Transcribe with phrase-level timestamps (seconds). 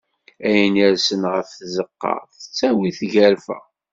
[0.47, 3.59] Ayen irsen ɣef tzeqqa, tettawi-t tgerfa.